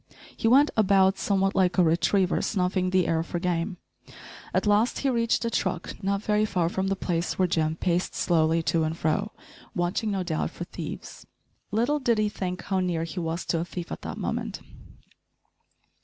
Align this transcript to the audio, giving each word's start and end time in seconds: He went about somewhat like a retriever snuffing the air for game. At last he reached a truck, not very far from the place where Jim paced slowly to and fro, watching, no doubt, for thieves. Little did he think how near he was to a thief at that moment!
He 0.35 0.47
went 0.47 0.71
about 0.75 1.19
somewhat 1.19 1.53
like 1.53 1.77
a 1.77 1.83
retriever 1.83 2.41
snuffing 2.41 2.89
the 2.89 3.07
air 3.07 3.21
for 3.21 3.37
game. 3.37 3.77
At 4.51 4.65
last 4.65 4.97
he 5.05 5.11
reached 5.11 5.45
a 5.45 5.51
truck, 5.51 5.93
not 6.03 6.23
very 6.23 6.43
far 6.43 6.69
from 6.69 6.87
the 6.87 6.95
place 6.95 7.37
where 7.37 7.47
Jim 7.47 7.75
paced 7.75 8.15
slowly 8.15 8.63
to 8.63 8.83
and 8.83 8.97
fro, 8.97 9.31
watching, 9.75 10.09
no 10.09 10.23
doubt, 10.23 10.49
for 10.49 10.63
thieves. 10.63 11.27
Little 11.69 11.99
did 11.99 12.17
he 12.17 12.29
think 12.29 12.63
how 12.63 12.79
near 12.79 13.03
he 13.03 13.19
was 13.19 13.45
to 13.45 13.59
a 13.59 13.63
thief 13.65 13.91
at 13.91 14.01
that 14.01 14.17
moment! 14.17 14.61